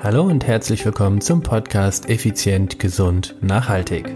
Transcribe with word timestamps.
Hallo 0.00 0.22
und 0.22 0.46
herzlich 0.46 0.84
willkommen 0.84 1.20
zum 1.20 1.42
Podcast 1.42 2.08
Effizient, 2.08 2.78
Gesund, 2.78 3.34
Nachhaltig. 3.40 4.14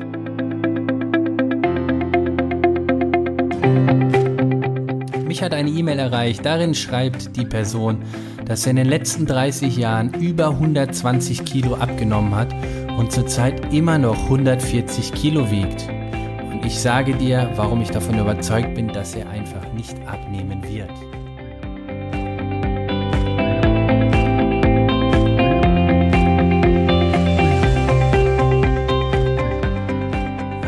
Mich 5.26 5.42
hat 5.42 5.53
eine 5.53 5.71
E-Mail 5.71 5.98
erreicht, 5.98 6.46
darin 6.46 6.76
schreibt 6.76 7.34
die 7.37 7.45
Person, 7.45 8.04
dass 8.45 8.64
er 8.64 8.71
in 8.71 8.76
den 8.76 8.87
letzten 8.87 9.26
30 9.26 9.76
Jahren 9.76 10.14
über 10.14 10.50
120 10.50 11.45
Kilo 11.45 11.74
abgenommen 11.74 12.37
hat 12.37 12.54
und 12.96 13.10
zurzeit 13.10 13.74
immer 13.74 13.99
noch 13.99 14.22
140 14.22 15.12
Kilo 15.12 15.51
wiegt. 15.51 15.88
Und 16.52 16.64
ich 16.64 16.78
sage 16.78 17.14
dir, 17.14 17.51
warum 17.56 17.83
ich 17.83 17.91
davon 17.91 18.20
überzeugt 18.20 18.77
bin, 18.77 18.87
dass 18.87 19.16
er 19.16 19.28
einfach 19.30 19.73
nicht 19.73 19.96
abnehmen 20.06 20.62
wird. 20.62 20.92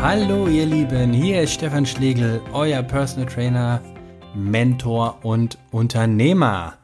Hallo 0.07 0.47
ihr 0.47 0.67
Lieben, 0.67 1.13
hier 1.13 1.41
ist 1.41 1.53
Stefan 1.53 1.83
Schlegel, 1.83 2.39
euer 2.53 2.83
Personal 2.83 3.27
Trainer, 3.27 3.81
Mentor 4.35 5.17
und 5.23 5.57
Unternehmer. 5.71 6.75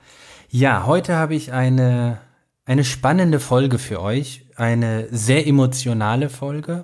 Ja, 0.49 0.87
heute 0.87 1.17
habe 1.17 1.35
ich 1.35 1.53
eine, 1.53 2.19
eine 2.65 2.83
spannende 2.83 3.39
Folge 3.39 3.77
für 3.77 4.01
euch, 4.01 4.47
eine 4.55 5.07
sehr 5.11 5.45
emotionale 5.45 6.29
Folge 6.29 6.83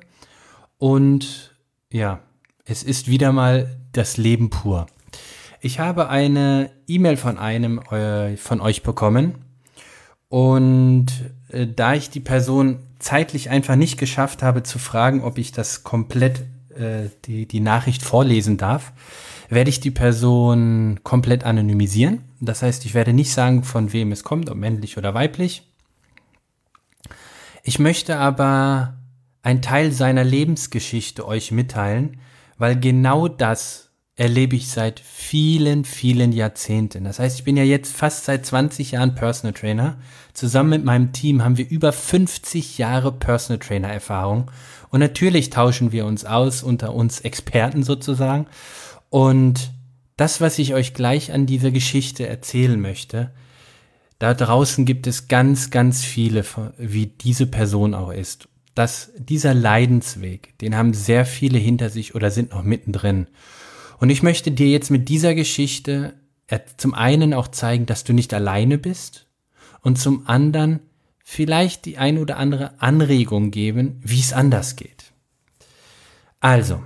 und 0.78 1.58
ja, 1.92 2.20
es 2.66 2.84
ist 2.84 3.08
wieder 3.08 3.31
mal 3.31 3.76
das 3.94 4.17
Leben 4.17 4.52
pur. 4.52 4.86
Ich 5.59 5.80
habe 5.80 6.09
eine 6.09 6.70
E-Mail 6.86 7.17
von 7.17 7.40
einem 7.40 7.80
äh, 7.90 8.38
von 8.38 8.62
euch 8.62 8.84
bekommen 8.84 9.44
und 10.30 11.08
äh, 11.50 11.66
da 11.66 11.95
ich 11.95 12.12
die 12.12 12.20
Person 12.20 12.87
zeitlich 13.00 13.50
einfach 13.50 13.76
nicht 13.76 13.98
geschafft 13.98 14.44
habe 14.44 14.64
zu 14.64 14.80
fragen, 14.80 15.24
ob 15.24 15.38
ich 15.38 15.52
das 15.52 15.84
komplett 15.84 16.42
äh, 16.76 17.09
die, 17.26 17.48
die 17.48 17.59
Nachricht 17.59 18.04
vorlesen 18.04 18.58
darf, 18.58 18.94
werde 19.50 19.70
ich 19.70 19.80
die 19.80 19.92
Person 19.92 21.00
komplett 21.04 21.44
anonymisieren. 21.44 22.23
Das 22.39 22.62
heißt, 22.62 22.86
ich 22.86 22.94
werde 22.94 23.14
nicht 23.14 23.31
sagen, 23.31 23.64
von 23.64 23.94
wem 23.94 24.12
es 24.12 24.23
kommt, 24.23 24.50
ob 24.50 24.58
männlich 24.58 24.98
oder 24.98 25.14
weiblich. 25.14 25.64
Ich 27.64 27.80
möchte 27.80 28.17
aber 28.17 28.98
einen 29.42 29.61
Teil 29.61 29.92
seiner 29.92 30.23
Lebensgeschichte 30.23 31.26
euch 31.26 31.52
mitteilen, 31.52 32.20
weil 32.58 32.80
genau 32.80 33.28
das 33.28 33.86
erlebe 34.18 34.56
ich 34.56 34.70
seit 34.70 35.00
vielen, 35.00 35.86
vielen 35.86 36.32
Jahrzehnten. 36.32 37.04
Das 37.04 37.20
heißt, 37.20 37.38
ich 37.38 37.46
bin 37.46 37.56
ja 37.56 37.64
jetzt 37.64 37.96
fast 37.96 38.26
seit 38.26 38.46
20 38.46 38.92
Jahren 38.92 39.14
Personal 39.14 39.54
Trainer. 39.54 39.98
Zusammen 40.34 40.72
mit 40.72 40.84
meinem 40.84 41.14
Team 41.14 41.44
haben 41.44 41.58
wir 41.58 41.70
über 41.70 41.94
50 41.94 42.80
Jahre 42.80 43.12
Personal 43.12 43.60
Trainer 43.60 43.90
Erfahrung. 43.90 44.50
Und 44.90 45.02
natürlich 45.02 45.52
tauschen 45.52 45.92
wir 45.92 46.08
uns 46.08 46.26
aus 46.26 46.64
unter 46.64 46.95
uns 46.95 47.22
Experten 47.22 47.84
sozusagen. 47.84 48.48
Und 49.10 49.72
das, 50.16 50.42
was 50.42 50.58
ich 50.58 50.73
euch 50.73 50.95
gleich 50.95 51.32
an 51.32 51.45
dieser 51.45 51.70
Geschichte 51.70 52.28
erzählen 52.28 52.82
möchte, 52.82 53.32
da 54.18 54.34
draußen 54.34 54.86
gibt 54.86 55.06
es 55.06 55.28
ganz, 55.28 55.70
ganz 55.70 56.04
viele, 56.04 56.44
wie 56.80 57.06
diese 57.06 57.45
Person 57.45 57.94
auch 57.94 58.12
ist. 58.12 58.50
dass 58.78 59.12
dieser 59.18 59.56
Leidensweg, 59.56 60.56
den 60.60 60.76
haben 60.76 60.94
sehr 60.94 61.26
viele 61.26 61.58
hinter 61.58 61.90
sich 61.90 62.14
oder 62.14 62.30
sind 62.30 62.52
noch 62.52 62.62
mittendrin. 62.62 63.26
Und 64.00 64.09
ich 64.09 64.23
möchte 64.23 64.52
dir 64.52 64.67
jetzt 64.67 64.92
mit 64.92 65.09
dieser 65.09 65.36
Geschichte 65.36 66.14
zum 66.78 66.94
einen 66.94 67.34
auch 67.34 67.50
zeigen, 67.50 67.86
dass 67.86 68.04
du 68.04 68.14
nicht 68.14 68.34
alleine 68.34 68.78
bist 68.78 69.28
und 69.81 70.00
zum 70.00 70.28
anderen 70.28 70.80
vielleicht 71.23 71.86
die 71.86 71.98
ein 71.98 72.17
oder 72.17 72.38
andere 72.38 72.80
Anregung 72.81 73.52
geben, 73.52 74.00
wie 74.02 74.20
es 74.20 74.31
anders 74.31 74.78
geht. 74.78 75.12
Also, 76.39 76.81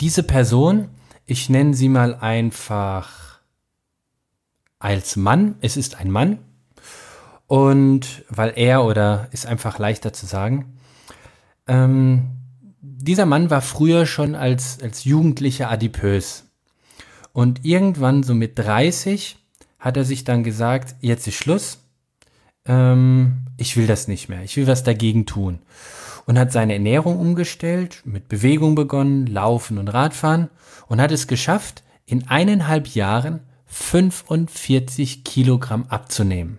diese 0.00 0.22
Person, 0.22 0.88
ich 1.26 1.50
nenne 1.50 1.74
sie 1.74 1.88
mal 1.88 2.14
einfach 2.14 3.40
als 4.78 5.16
Mann, 5.16 5.56
es 5.60 5.76
ist 5.76 5.96
ein 5.96 6.10
Mann, 6.10 6.38
und 7.46 8.24
weil 8.28 8.52
er 8.56 8.84
oder 8.84 9.28
ist 9.32 9.46
einfach 9.46 9.78
leichter 9.78 10.12
zu 10.12 10.26
sagen, 10.26 10.78
ähm, 11.66 12.37
dieser 13.08 13.24
Mann 13.24 13.48
war 13.48 13.62
früher 13.62 14.04
schon 14.04 14.34
als, 14.34 14.82
als 14.82 15.04
Jugendlicher 15.04 15.70
adipös. 15.70 16.44
Und 17.32 17.64
irgendwann, 17.64 18.22
so 18.22 18.34
mit 18.34 18.58
30, 18.58 19.38
hat 19.78 19.96
er 19.96 20.04
sich 20.04 20.24
dann 20.24 20.44
gesagt, 20.44 20.94
jetzt 21.00 21.26
ist 21.26 21.36
Schluss. 21.36 21.78
Ähm, 22.66 23.46
ich 23.56 23.78
will 23.78 23.86
das 23.86 24.08
nicht 24.08 24.28
mehr. 24.28 24.42
Ich 24.42 24.58
will 24.58 24.66
was 24.66 24.82
dagegen 24.82 25.24
tun. 25.24 25.60
Und 26.26 26.38
hat 26.38 26.52
seine 26.52 26.74
Ernährung 26.74 27.18
umgestellt, 27.18 28.02
mit 28.04 28.28
Bewegung 28.28 28.74
begonnen, 28.74 29.26
Laufen 29.26 29.78
und 29.78 29.88
Radfahren 29.88 30.50
und 30.88 31.00
hat 31.00 31.10
es 31.10 31.26
geschafft, 31.26 31.82
in 32.04 32.28
eineinhalb 32.28 32.88
Jahren 32.88 33.40
45 33.68 35.24
Kilogramm 35.24 35.86
abzunehmen. 35.88 36.58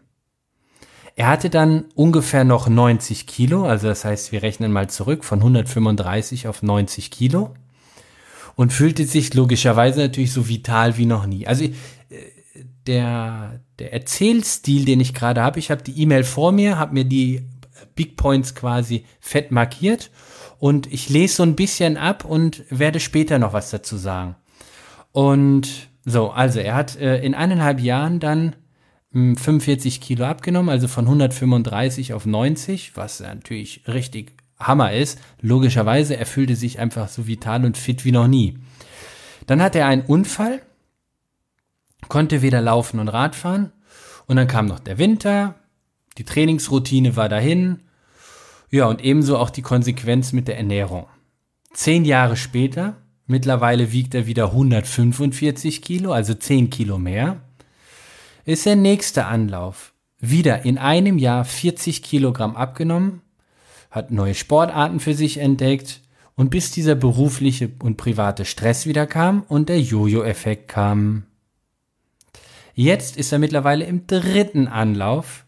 Er 1.20 1.28
hatte 1.28 1.50
dann 1.50 1.84
ungefähr 1.96 2.46
noch 2.46 2.70
90 2.70 3.28
Kilo, 3.28 3.66
also 3.66 3.90
das 3.90 4.06
heißt, 4.06 4.32
wir 4.32 4.42
rechnen 4.42 4.72
mal 4.72 4.90
zurück 4.90 5.26
von 5.26 5.40
135 5.40 6.48
auf 6.48 6.64
90 6.64 7.12
Kilo 7.12 7.56
und 8.56 8.72
fühlte 8.72 9.04
sich 9.04 9.34
logischerweise 9.34 10.00
natürlich 10.00 10.32
so 10.32 10.48
vital 10.48 10.96
wie 10.96 11.06
noch 11.06 11.26
nie. 11.26 11.46
Also 11.46 11.66
äh, 11.66 11.74
der, 12.88 13.60
der 13.80 13.92
Erzählstil, 13.92 14.86
den 14.86 15.02
ich 15.02 15.14
gerade 15.14 15.42
habe, 15.42 15.60
ich 15.60 15.72
habe 15.72 15.84
die 15.84 16.02
E-Mail 16.02 16.24
vor 16.24 16.54
mir, 16.54 16.80
habe 16.80 16.94
mir 16.94 17.04
die 17.04 17.42
Big 17.96 18.16
Points 18.16 18.56
quasi 18.56 19.04
fett 19.20 19.52
markiert 19.52 20.12
und 20.58 20.88
ich 20.88 21.10
lese 21.10 21.36
so 21.36 21.44
ein 21.44 21.58
bisschen 21.58 21.98
ab 21.98 22.24
und 22.24 22.64
werde 22.70 23.02
später 23.02 23.40
noch 23.40 23.52
was 23.52 23.72
dazu 23.72 23.98
sagen. 23.98 24.38
Und 25.12 25.90
so, 26.06 26.30
also 26.30 26.62
er 26.62 26.76
hat 26.76 26.96
äh, 26.96 27.20
in 27.20 27.36
eineinhalb 27.36 27.82
Jahren 27.82 28.22
dann 28.22 28.56
45 29.12 29.96
hm, 29.96 30.02
Kilo 30.02 30.26
abgenommen, 30.26 30.70
also 30.70 30.88
von 30.88 31.06
135 31.06 32.14
auf 32.14 32.26
90, 32.26 32.96
was 32.96 33.20
natürlich 33.22 33.84
richtig 33.88 34.34
Hammer 34.60 34.94
ist. 34.94 35.20
Logischerweise, 35.42 36.16
er 36.18 36.26
fühlte 36.26 36.56
sich 36.56 36.80
einfach 36.80 37.08
so 37.08 37.26
vital 37.26 37.66
und 37.66 37.78
fit 37.78 38.06
wie 38.06 38.12
noch 38.12 38.28
nie. 38.28 38.60
Dann 39.48 39.62
hatte 39.62 39.80
er 39.80 39.88
einen 39.88 40.04
Unfall, 40.04 40.62
konnte 42.08 42.42
weder 42.42 42.62
laufen 42.62 43.00
und 43.00 43.08
Radfahren. 43.08 43.72
Und 44.28 44.36
dann 44.36 44.48
kam 44.48 44.68
noch 44.68 44.80
der 44.80 45.00
Winter, 45.00 45.56
die 46.20 46.24
Trainingsroutine 46.24 47.16
war 47.16 47.30
dahin. 47.30 47.80
Ja, 48.70 48.86
und 48.86 49.04
ebenso 49.04 49.38
auch 49.38 49.50
die 49.50 49.64
Konsequenz 49.64 50.34
mit 50.34 50.48
der 50.48 50.58
Ernährung. 50.58 51.08
Zehn 51.74 52.06
Jahre 52.06 52.38
später, 52.38 52.98
mittlerweile 53.26 53.92
wiegt 53.92 54.14
er 54.14 54.28
wieder 54.28 54.52
145 54.52 55.82
Kilo, 55.82 56.12
also 56.12 56.36
10 56.36 56.70
Kilo 56.70 57.00
mehr 57.00 57.42
ist 58.46 58.66
der 58.66 58.76
nächste 58.76 59.26
Anlauf. 59.26 59.94
Wieder 60.20 60.66
in 60.66 60.78
einem 60.78 61.18
Jahr 61.18 61.46
40 61.46 62.04
Kilogramm 62.04 62.56
abgenommen, 62.56 63.22
hat 63.92 64.12
neue 64.12 64.36
Sportarten 64.36 65.00
für 65.00 65.14
sich 65.14 65.38
entdeckt 65.38 66.02
und 66.36 66.50
bis 66.50 66.72
dieser 66.72 66.96
berufliche 66.96 67.72
und 67.82 67.98
private 67.98 68.46
Stress 68.46 68.86
wieder 68.86 69.08
kam 69.08 69.44
und 69.48 69.70
der 69.70 69.82
Jojo-Effekt 69.82 70.68
kam. 70.68 71.24
Jetzt 72.74 73.18
ist 73.18 73.32
er 73.32 73.40
mittlerweile 73.40 73.86
im 73.86 74.08
dritten 74.08 74.68
Anlauf 74.68 75.46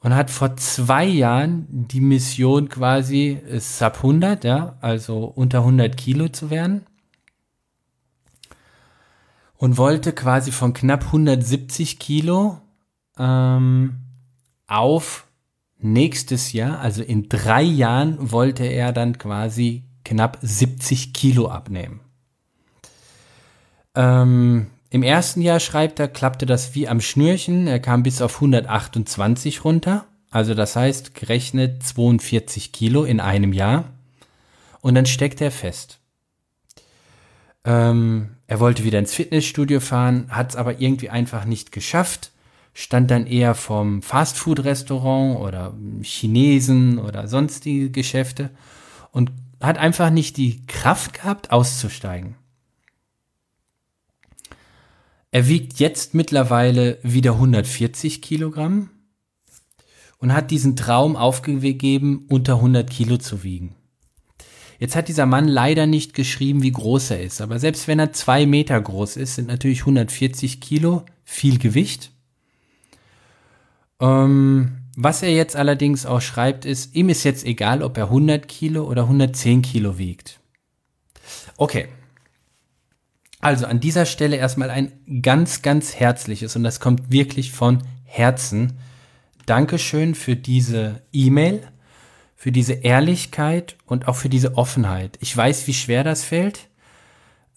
und 0.00 0.14
hat 0.14 0.30
vor 0.30 0.56
zwei 0.56 1.04
Jahren 1.04 1.66
die 1.70 2.00
Mission 2.00 2.68
quasi 2.68 3.40
sub 3.58 3.96
100, 3.96 4.44
ja, 4.44 4.76
also 4.80 5.24
unter 5.24 5.58
100 5.58 5.96
Kilo 5.96 6.28
zu 6.28 6.50
werden 6.50 6.86
und 9.64 9.78
wollte 9.78 10.12
quasi 10.12 10.52
von 10.52 10.74
knapp 10.74 11.06
170 11.06 11.98
Kilo 11.98 12.58
ähm, 13.18 13.94
auf 14.66 15.26
nächstes 15.78 16.52
Jahr, 16.52 16.80
also 16.80 17.02
in 17.02 17.30
drei 17.30 17.62
Jahren, 17.62 18.30
wollte 18.30 18.64
er 18.64 18.92
dann 18.92 19.16
quasi 19.16 19.84
knapp 20.04 20.36
70 20.42 21.14
Kilo 21.14 21.48
abnehmen. 21.48 22.00
Ähm, 23.94 24.66
Im 24.90 25.02
ersten 25.02 25.40
Jahr 25.40 25.60
schreibt 25.60 25.98
er, 25.98 26.08
klappte 26.08 26.44
das 26.44 26.74
wie 26.74 26.86
am 26.86 27.00
Schnürchen. 27.00 27.66
Er 27.66 27.80
kam 27.80 28.02
bis 28.02 28.20
auf 28.20 28.34
128 28.34 29.64
runter. 29.64 30.04
Also 30.30 30.52
das 30.52 30.76
heißt, 30.76 31.14
gerechnet 31.14 31.82
42 31.82 32.70
Kilo 32.70 33.04
in 33.04 33.18
einem 33.18 33.54
Jahr. 33.54 33.84
Und 34.82 34.94
dann 34.94 35.06
steckt 35.06 35.40
er 35.40 35.50
fest. 35.50 36.00
Ähm, 37.64 38.36
er 38.54 38.60
wollte 38.60 38.84
wieder 38.84 39.00
ins 39.00 39.12
Fitnessstudio 39.12 39.80
fahren, 39.80 40.26
hat 40.28 40.50
es 40.50 40.56
aber 40.56 40.80
irgendwie 40.80 41.10
einfach 41.10 41.44
nicht 41.44 41.72
geschafft, 41.72 42.30
stand 42.72 43.10
dann 43.10 43.26
eher 43.26 43.56
vom 43.56 44.00
Fastfood-Restaurant 44.00 45.40
oder 45.40 45.76
Chinesen 46.02 47.00
oder 47.00 47.26
sonstige 47.26 47.90
Geschäfte 47.90 48.50
und 49.10 49.32
hat 49.60 49.76
einfach 49.76 50.10
nicht 50.10 50.36
die 50.36 50.64
Kraft 50.68 51.14
gehabt, 51.14 51.50
auszusteigen. 51.50 52.36
Er 55.32 55.48
wiegt 55.48 55.80
jetzt 55.80 56.14
mittlerweile 56.14 57.00
wieder 57.02 57.32
140 57.32 58.22
Kilogramm 58.22 58.88
und 60.18 60.32
hat 60.32 60.52
diesen 60.52 60.76
Traum 60.76 61.16
aufgegeben, 61.16 62.26
unter 62.28 62.54
100 62.54 62.88
Kilo 62.88 63.16
zu 63.16 63.42
wiegen. 63.42 63.74
Jetzt 64.84 64.96
hat 64.96 65.08
dieser 65.08 65.24
Mann 65.24 65.48
leider 65.48 65.86
nicht 65.86 66.12
geschrieben, 66.12 66.62
wie 66.62 66.72
groß 66.72 67.12
er 67.12 67.22
ist, 67.22 67.40
aber 67.40 67.58
selbst 67.58 67.88
wenn 67.88 67.98
er 67.98 68.12
zwei 68.12 68.44
Meter 68.44 68.78
groß 68.78 69.16
ist, 69.16 69.36
sind 69.36 69.48
natürlich 69.48 69.80
140 69.80 70.60
Kilo 70.60 71.06
viel 71.24 71.58
Gewicht. 71.58 72.10
Ähm, 73.98 74.82
was 74.94 75.22
er 75.22 75.32
jetzt 75.32 75.56
allerdings 75.56 76.04
auch 76.04 76.20
schreibt, 76.20 76.66
ist, 76.66 76.94
ihm 76.94 77.08
ist 77.08 77.24
jetzt 77.24 77.46
egal, 77.46 77.82
ob 77.82 77.96
er 77.96 78.08
100 78.08 78.46
Kilo 78.46 78.84
oder 78.84 79.04
110 79.04 79.62
Kilo 79.62 79.96
wiegt. 79.96 80.38
Okay. 81.56 81.88
Also 83.40 83.64
an 83.64 83.80
dieser 83.80 84.04
Stelle 84.04 84.36
erstmal 84.36 84.68
ein 84.68 84.92
ganz, 85.22 85.62
ganz 85.62 85.94
herzliches, 85.94 86.56
und 86.56 86.62
das 86.62 86.78
kommt 86.78 87.10
wirklich 87.10 87.52
von 87.52 87.78
Herzen, 88.04 88.74
Dankeschön 89.46 90.14
für 90.14 90.36
diese 90.36 91.00
E-Mail, 91.10 91.66
für 92.36 92.52
diese 92.52 92.74
Ehrlichkeit 92.74 93.76
und 93.86 94.08
auch 94.08 94.16
für 94.16 94.28
diese 94.28 94.56
Offenheit. 94.56 95.18
Ich 95.20 95.36
weiß, 95.36 95.66
wie 95.66 95.74
schwer 95.74 96.04
das 96.04 96.24
fällt. 96.24 96.68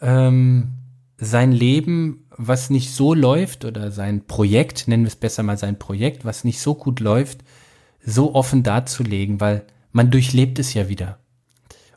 Ähm, 0.02 0.74
sein 1.18 1.52
Leben, 1.52 2.26
was 2.30 2.70
nicht 2.70 2.94
so 2.94 3.14
läuft, 3.14 3.66
oder 3.66 3.92
sein 3.92 4.28
Projekt, 4.28 4.88
nennen 4.88 5.04
wir 5.04 5.10
es 5.10 5.16
besser 5.16 5.44
mal 5.44 5.58
sein 5.58 5.80
Projekt, 5.80 6.26
was 6.26 6.44
nicht 6.44 6.60
so 6.60 6.76
gut 6.76 7.00
läuft, 7.00 7.44
so 8.04 8.36
offen 8.36 8.64
darzulegen, 8.64 9.42
weil 9.42 9.66
man 9.92 10.12
durchlebt 10.12 10.60
es 10.60 10.74
ja 10.74 10.90
wieder. 10.90 11.20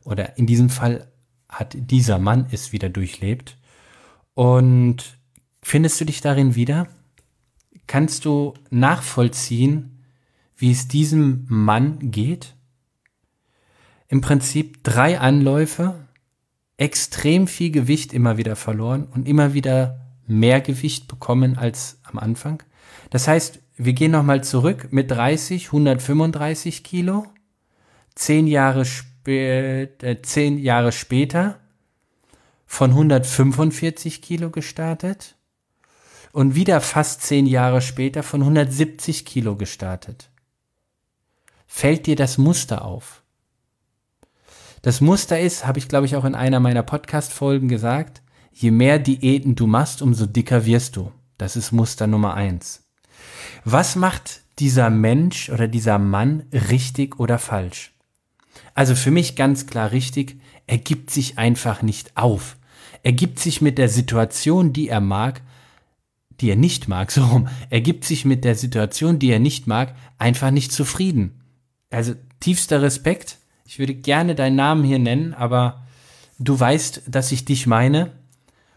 Oder 0.04 0.38
in 0.38 0.46
diesem 0.46 0.70
Fall 0.70 1.06
hat 1.48 1.76
dieser 1.78 2.18
Mann 2.18 2.46
es 2.50 2.72
wieder 2.72 2.88
durchlebt. 2.88 3.58
Und 4.34 5.18
findest 5.62 6.00
du 6.00 6.06
dich 6.06 6.20
darin 6.20 6.54
wieder? 6.54 6.88
Kannst 7.86 8.24
du 8.24 8.54
nachvollziehen, 8.70 10.04
wie 10.56 10.70
es 10.70 10.88
diesem 10.88 11.44
Mann 11.48 12.10
geht? 12.10 12.54
Im 14.10 14.20
Prinzip 14.22 14.82
drei 14.82 15.20
Anläufe, 15.20 15.94
extrem 16.76 17.46
viel 17.46 17.70
Gewicht 17.70 18.12
immer 18.12 18.38
wieder 18.38 18.56
verloren 18.56 19.06
und 19.06 19.28
immer 19.28 19.54
wieder 19.54 20.00
mehr 20.26 20.60
Gewicht 20.60 21.06
bekommen 21.06 21.56
als 21.56 22.00
am 22.02 22.18
Anfang. 22.18 22.60
Das 23.10 23.28
heißt, 23.28 23.60
wir 23.76 23.92
gehen 23.92 24.10
nochmal 24.10 24.42
zurück 24.42 24.88
mit 24.90 25.12
30, 25.12 25.66
135 25.66 26.82
Kilo. 26.82 27.24
Zehn 28.16 28.48
Jahre, 28.48 28.84
spät, 28.84 30.02
äh, 30.02 30.20
zehn 30.22 30.58
Jahre 30.58 30.90
später 30.90 31.60
von 32.66 32.90
145 32.90 34.22
Kilo 34.22 34.50
gestartet 34.50 35.36
und 36.32 36.56
wieder 36.56 36.80
fast 36.80 37.22
zehn 37.22 37.46
Jahre 37.46 37.80
später 37.80 38.24
von 38.24 38.40
170 38.40 39.24
Kilo 39.24 39.54
gestartet. 39.54 40.30
Fällt 41.68 42.06
dir 42.06 42.16
das 42.16 42.38
Muster 42.38 42.84
auf? 42.84 43.22
Das 44.82 45.02
Muster 45.02 45.38
ist, 45.38 45.66
habe 45.66 45.78
ich 45.78 45.88
glaube 45.88 46.06
ich 46.06 46.16
auch 46.16 46.24
in 46.24 46.34
einer 46.34 46.58
meiner 46.58 46.82
Podcast-Folgen 46.82 47.68
gesagt, 47.68 48.22
je 48.52 48.70
mehr 48.70 48.98
Diäten 48.98 49.54
du 49.54 49.66
machst, 49.66 50.00
umso 50.00 50.24
dicker 50.24 50.64
wirst 50.64 50.96
du. 50.96 51.12
Das 51.36 51.54
ist 51.54 51.72
Muster 51.72 52.06
Nummer 52.06 52.34
eins. 52.34 52.84
Was 53.64 53.94
macht 53.94 54.40
dieser 54.58 54.88
Mensch 54.88 55.50
oder 55.50 55.68
dieser 55.68 55.98
Mann 55.98 56.44
richtig 56.52 57.20
oder 57.20 57.38
falsch? 57.38 57.92
Also 58.74 58.94
für 58.94 59.10
mich 59.10 59.36
ganz 59.36 59.66
klar 59.66 59.92
richtig, 59.92 60.40
er 60.66 60.78
gibt 60.78 61.10
sich 61.10 61.36
einfach 61.36 61.82
nicht 61.82 62.16
auf. 62.16 62.56
Er 63.02 63.12
gibt 63.12 63.38
sich 63.38 63.60
mit 63.60 63.76
der 63.76 63.90
Situation, 63.90 64.72
die 64.72 64.88
er 64.88 65.00
mag, 65.00 65.42
die 66.40 66.48
er 66.48 66.56
nicht 66.56 66.88
mag, 66.88 67.10
so 67.12 67.22
rum, 67.24 67.48
er 67.68 67.82
gibt 67.82 68.06
sich 68.06 68.24
mit 68.24 68.44
der 68.44 68.54
Situation, 68.54 69.18
die 69.18 69.30
er 69.30 69.40
nicht 69.40 69.66
mag, 69.66 69.94
einfach 70.16 70.50
nicht 70.50 70.72
zufrieden. 70.72 71.42
Also 71.90 72.14
tiefster 72.40 72.80
Respekt, 72.80 73.39
ich 73.70 73.78
würde 73.78 73.94
gerne 73.94 74.34
deinen 74.34 74.56
Namen 74.56 74.82
hier 74.82 74.98
nennen, 74.98 75.32
aber 75.32 75.86
du 76.40 76.58
weißt, 76.58 77.02
dass 77.06 77.30
ich 77.30 77.44
dich 77.44 77.68
meine 77.68 78.10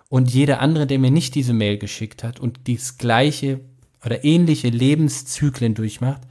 und 0.08 0.32
jeder 0.32 0.60
andere, 0.60 0.86
der 0.86 1.00
mir 1.00 1.10
nicht 1.10 1.34
diese 1.34 1.52
Mail 1.52 1.80
geschickt 1.80 2.24
hat 2.24 2.40
und 2.40 2.60
das 2.68 3.00
gleiche 3.00 3.62
oder 4.06 4.24
ähnliche 4.24 4.70
Lebenszyklen 4.70 5.74
durchmacht, 5.74 6.22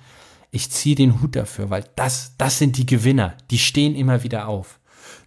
ich 0.53 0.70
ziehe 0.70 0.94
den 0.94 1.20
Hut 1.20 1.35
dafür, 1.35 1.70
weil 1.70 1.87
das, 1.97 2.37
das 2.38 2.59
sind 2.59 2.76
die 2.76 2.87
Gewinner, 2.87 3.37
die 3.50 3.59
stehen 3.59 3.97
immer 3.97 4.23
wieder 4.23 4.47
auf. 4.47 4.79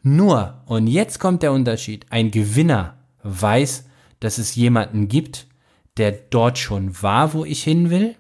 Nur, 0.01 0.61
und 0.65 0.87
jetzt 0.87 1.19
kommt 1.19 1.43
der 1.43 1.51
Unterschied, 1.51 2.05
ein 2.11 2.31
Gewinner 2.31 2.99
weiß, 3.23 3.83
dass 4.21 4.37
es 4.37 4.55
jemanden 4.55 5.09
gibt, 5.09 5.47
der 5.97 6.13
dort 6.13 6.57
schon 6.57 7.01
war, 7.01 7.33
wo 7.33 7.43
ich 7.43 7.65
hin 7.65 7.89
will, 7.89 8.15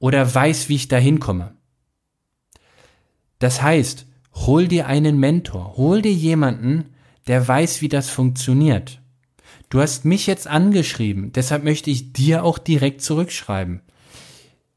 oder 0.00 0.34
weiß, 0.34 0.68
wie 0.68 0.74
ich 0.74 0.88
da 0.88 0.96
hinkomme. 0.96 1.54
Das 3.38 3.62
heißt, 3.62 4.06
hol 4.34 4.68
dir 4.68 4.86
einen 4.86 5.18
Mentor, 5.18 5.76
hol 5.76 6.02
dir 6.02 6.12
jemanden, 6.12 6.86
der 7.26 7.46
weiß, 7.46 7.80
wie 7.80 7.88
das 7.88 8.10
funktioniert. 8.10 9.00
Du 9.70 9.80
hast 9.80 10.04
mich 10.04 10.26
jetzt 10.26 10.46
angeschrieben, 10.46 11.32
deshalb 11.32 11.64
möchte 11.64 11.90
ich 11.90 12.12
dir 12.12 12.44
auch 12.44 12.58
direkt 12.58 13.02
zurückschreiben. 13.02 13.80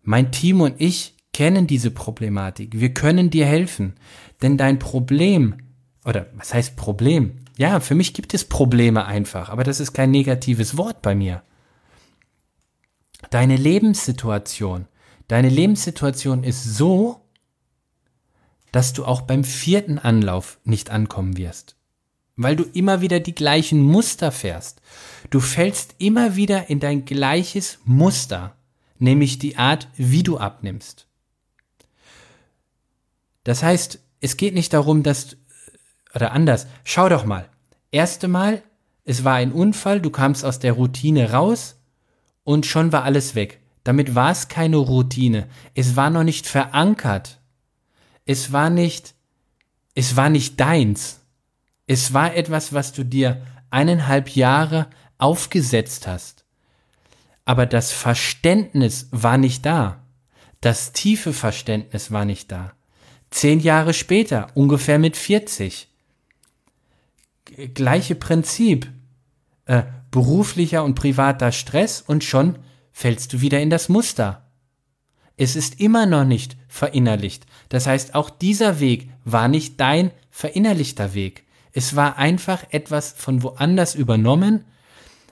Mein 0.03 0.31
Team 0.31 0.61
und 0.61 0.75
ich 0.79 1.13
kennen 1.33 1.67
diese 1.67 1.91
Problematik. 1.91 2.79
Wir 2.79 2.95
können 2.95 3.29
dir 3.29 3.45
helfen. 3.45 3.93
Denn 4.41 4.57
dein 4.57 4.79
Problem, 4.79 5.55
oder 6.03 6.25
was 6.35 6.53
heißt 6.53 6.75
Problem? 6.75 7.33
Ja, 7.57 7.79
für 7.79 7.93
mich 7.93 8.13
gibt 8.13 8.33
es 8.33 8.45
Probleme 8.45 9.05
einfach, 9.05 9.49
aber 9.49 9.63
das 9.63 9.79
ist 9.79 9.93
kein 9.93 10.09
negatives 10.09 10.77
Wort 10.77 11.01
bei 11.01 11.13
mir. 11.13 11.43
Deine 13.29 13.55
Lebenssituation, 13.55 14.87
deine 15.27 15.49
Lebenssituation 15.49 16.43
ist 16.43 16.63
so, 16.63 17.21
dass 18.77 18.93
du 18.93 19.05
auch 19.05 19.21
beim 19.21 19.43
vierten 19.43 19.97
Anlauf 19.97 20.59
nicht 20.63 20.91
ankommen 20.91 21.35
wirst. 21.35 21.75
Weil 22.35 22.55
du 22.55 22.63
immer 22.63 23.01
wieder 23.01 23.19
die 23.19 23.33
gleichen 23.33 23.81
Muster 23.81 24.31
fährst. 24.31 24.83
Du 25.31 25.39
fällst 25.39 25.95
immer 25.97 26.35
wieder 26.35 26.69
in 26.69 26.79
dein 26.79 27.03
gleiches 27.03 27.79
Muster, 27.85 28.55
nämlich 28.99 29.39
die 29.39 29.57
Art, 29.57 29.87
wie 29.95 30.21
du 30.21 30.37
abnimmst. 30.37 31.07
Das 33.45 33.63
heißt, 33.63 33.97
es 34.21 34.37
geht 34.37 34.53
nicht 34.53 34.73
darum, 34.73 35.01
dass, 35.01 35.37
oder 36.13 36.31
anders, 36.31 36.67
schau 36.83 37.09
doch 37.09 37.25
mal. 37.25 37.49
Erste 37.89 38.27
Mal, 38.27 38.61
es 39.05 39.23
war 39.23 39.33
ein 39.33 39.53
Unfall, 39.53 40.01
du 40.01 40.11
kamst 40.11 40.45
aus 40.45 40.59
der 40.59 40.73
Routine 40.73 41.31
raus 41.31 41.79
und 42.43 42.67
schon 42.67 42.91
war 42.91 43.05
alles 43.05 43.33
weg. 43.33 43.59
Damit 43.83 44.13
war 44.13 44.29
es 44.29 44.49
keine 44.49 44.77
Routine. 44.77 45.47
Es 45.73 45.95
war 45.95 46.11
noch 46.11 46.23
nicht 46.23 46.45
verankert 46.45 47.39
es 48.27 48.51
war 48.51 48.69
nicht, 48.69 49.15
es 49.95 50.15
war 50.15 50.29
nicht 50.29 50.59
deins. 50.59 51.21
Es 51.87 52.13
war 52.13 52.35
etwas, 52.35 52.73
was 52.73 52.91
du 52.91 53.03
dir 53.03 53.41
eineinhalb 53.69 54.29
Jahre 54.35 54.87
aufgesetzt 55.17 56.05
hast. 56.05 56.43
Aber 57.45 57.65
das 57.65 57.91
Verständnis 57.91 59.07
war 59.11 59.37
nicht 59.37 59.65
da. 59.65 60.03
Das 60.59 60.91
tiefe 60.91 61.33
Verständnis 61.33 62.11
war 62.11 62.25
nicht 62.25 62.51
da. 62.51 62.73
Zehn 63.29 63.59
Jahre 63.61 63.93
später, 63.93 64.47
ungefähr 64.53 64.99
mit 64.99 65.15
40. 65.15 65.87
Gleiche 67.73 68.15
Prinzip. 68.15 68.91
Äh, 69.65 69.83
beruflicher 70.11 70.83
und 70.83 70.95
privater 70.95 71.51
Stress 71.51 72.01
und 72.01 72.23
schon 72.23 72.59
fällst 72.91 73.33
du 73.33 73.41
wieder 73.41 73.61
in 73.61 73.69
das 73.69 73.89
Muster. 73.89 74.46
Es 75.37 75.55
ist 75.55 75.79
immer 75.79 76.07
noch 76.07 76.25
nicht 76.25 76.57
verinnerlicht. 76.67 77.45
Das 77.69 77.85
heißt, 77.85 78.15
auch 78.15 78.29
dieser 78.29 78.79
Weg 78.79 79.09
war 79.23 79.47
nicht 79.47 79.79
dein 79.79 80.11
verinnerlichter 80.31 81.13
Weg. 81.13 81.45
Es 81.71 81.95
war 81.95 82.17
einfach 82.17 82.65
etwas 82.71 83.11
von 83.11 83.43
woanders 83.43 83.93
übernommen. 83.93 84.65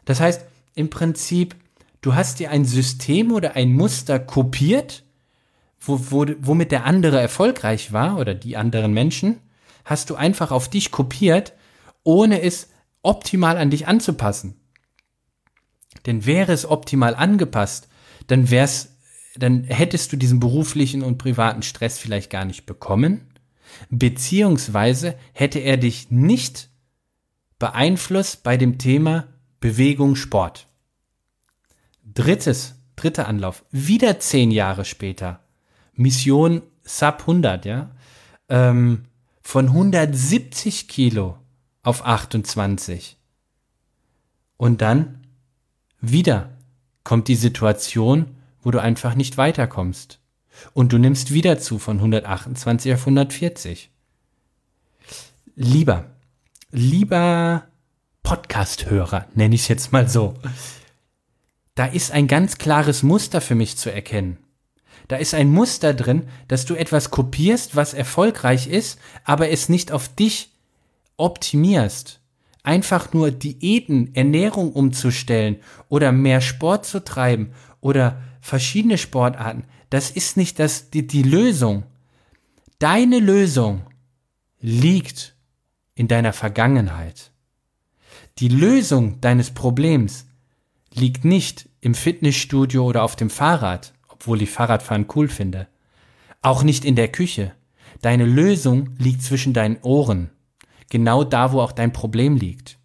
Das 0.05 0.19
heißt, 0.19 0.45
im 0.75 0.91
Prinzip, 0.91 1.55
du 2.01 2.13
hast 2.13 2.39
dir 2.39 2.51
ein 2.51 2.65
System 2.65 3.31
oder 3.31 3.55
ein 3.55 3.73
Muster 3.73 4.19
kopiert, 4.19 5.03
wo, 5.79 5.99
wo, 6.11 6.25
womit 6.39 6.71
der 6.71 6.85
andere 6.85 7.19
erfolgreich 7.19 7.91
war 7.91 8.17
oder 8.19 8.35
die 8.35 8.57
anderen 8.57 8.93
Menschen, 8.93 9.39
hast 9.85 10.11
du 10.11 10.15
einfach 10.15 10.51
auf 10.51 10.69
dich 10.69 10.91
kopiert, 10.91 11.53
ohne 12.03 12.41
es 12.41 12.69
optimal 13.01 13.57
an 13.57 13.71
dich 13.71 13.87
anzupassen. 13.87 14.59
Denn 16.05 16.25
wäre 16.25 16.51
es 16.51 16.69
optimal 16.69 17.15
angepasst, 17.15 17.87
dann 18.27 18.51
wäre 18.51 18.65
es 18.65 18.94
dann 19.37 19.63
hättest 19.63 20.11
du 20.11 20.17
diesen 20.17 20.39
beruflichen 20.39 21.03
und 21.03 21.17
privaten 21.17 21.61
Stress 21.61 21.97
vielleicht 21.97 22.29
gar 22.29 22.45
nicht 22.45 22.65
bekommen, 22.65 23.21
beziehungsweise 23.89 25.15
hätte 25.33 25.59
er 25.59 25.77
dich 25.77 26.11
nicht 26.11 26.69
beeinflusst 27.59 28.43
bei 28.43 28.57
dem 28.57 28.77
Thema 28.77 29.27
Bewegung, 29.59 30.15
Sport. 30.15 30.67
Drittes, 32.03 32.75
dritter 32.95 33.27
Anlauf, 33.27 33.65
wieder 33.71 34.19
zehn 34.19 34.51
Jahre 34.51 34.85
später, 34.85 35.41
Mission 35.93 36.61
Sub 36.83 37.21
100, 37.21 37.65
ja, 37.65 37.91
ähm, 38.47 39.05
von 39.41 39.67
170 39.67 40.87
Kilo 40.87 41.37
auf 41.83 42.05
28. 42.05 43.17
Und 44.57 44.81
dann 44.81 45.27
wieder 45.99 46.51
kommt 47.03 47.27
die 47.27 47.35
Situation, 47.35 48.35
wo 48.65 48.71
du 48.71 48.81
einfach 48.81 49.15
nicht 49.15 49.37
weiterkommst. 49.37 50.19
Und 50.73 50.91
du 50.91 50.97
nimmst 50.97 51.31
wieder 51.31 51.59
zu 51.59 51.77
von 51.79 51.97
128 51.97 52.93
auf 52.93 53.01
140. 53.01 53.91
Lieber, 55.55 56.05
lieber 56.71 57.63
Podcast-Hörer, 58.23 59.27
nenne 59.35 59.53
ich 59.55 59.61
es 59.61 59.67
jetzt 59.67 59.91
mal 59.91 60.09
so. 60.09 60.33
Da 61.75 61.85
ist 61.85 62.11
ein 62.11 62.27
ganz 62.27 62.57
klares 62.57 63.03
Muster 63.03 63.39
für 63.39 63.53
mich 63.53 63.77
zu 63.77 63.91
erkennen. 63.91 64.39
Da 65.09 65.17
ist 65.17 65.35
ein 65.35 65.49
Muster 65.49 65.93
drin, 65.93 66.23
dass 66.47 66.65
du 66.65 66.73
etwas 66.73 67.11
kopierst, 67.11 67.75
was 67.75 67.93
erfolgreich 67.93 68.67
ist, 68.67 68.99
aber 69.23 69.49
es 69.49 69.69
nicht 69.69 69.91
auf 69.91 70.07
dich 70.07 70.51
optimierst. 71.17 72.19
Einfach 72.63 73.13
nur 73.13 73.29
Diäten, 73.29 74.15
Ernährung 74.15 74.73
umzustellen 74.73 75.57
oder 75.87 76.11
mehr 76.11 76.41
Sport 76.41 76.87
zu 76.87 77.03
treiben 77.03 77.51
oder 77.79 78.19
verschiedene 78.45 78.99
Sportarten, 78.99 79.63
das 79.89 80.11
ist 80.11 80.37
nicht 80.37 80.59
das, 80.59 80.91
die, 80.91 81.07
die 81.07 81.23
Lösung. 81.23 81.83
Deine 82.77 83.19
Lösung 83.19 83.81
liegt 84.59 85.35
in 85.95 86.07
deiner 86.07 86.31
Vergangenheit. 86.31 87.31
Die 88.37 88.49
Lösung 88.49 89.19
deines 89.19 89.49
Problems 89.49 90.27
liegt 90.93 91.25
nicht 91.25 91.69
im 91.81 91.95
Fitnessstudio 91.95 92.85
oder 92.85 93.01
auf 93.01 93.15
dem 93.15 93.31
Fahrrad, 93.31 93.93
obwohl 94.09 94.43
ich 94.43 94.51
Fahrradfahren 94.51 95.07
cool 95.15 95.27
finde. 95.27 95.67
Auch 96.43 96.61
nicht 96.61 96.85
in 96.85 96.95
der 96.95 97.07
Küche. 97.07 97.51
Deine 98.01 98.25
Lösung 98.25 98.91
liegt 98.99 99.23
zwischen 99.23 99.53
deinen 99.53 99.77
Ohren. 99.81 100.29
Genau 100.91 101.23
da, 101.23 101.51
wo 101.51 101.61
auch 101.61 101.71
dein 101.71 101.93
Problem 101.93 102.35
liegt. 102.35 102.77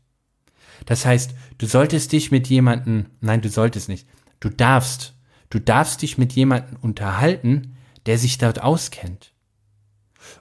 Das 0.87 1.05
heißt, 1.05 1.35
du 1.59 1.67
solltest 1.67 2.13
dich 2.13 2.31
mit 2.31 2.49
jemanden, 2.49 3.11
nein, 3.21 3.43
du 3.43 3.51
solltest 3.51 3.91
nicht. 3.91 4.07
Du 4.41 4.49
darfst, 4.49 5.15
du 5.51 5.61
darfst 5.61 6.03
dich 6.03 6.19
mit 6.19 6.33
jemanden 6.33 6.77
unterhalten, 6.77 7.77
der 8.07 8.19
sich 8.19 8.39
dort 8.39 8.63
auskennt. 8.63 9.33